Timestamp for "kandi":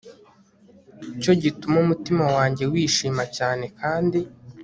3.79-4.19